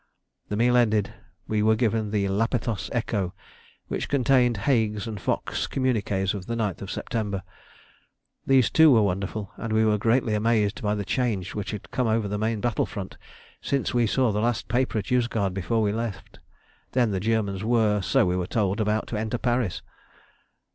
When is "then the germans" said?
16.93-17.63